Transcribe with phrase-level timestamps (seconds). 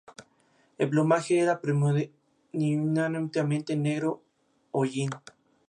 [0.79, 4.23] El plumaje era predominantemente negro
[4.71, 5.11] hollín.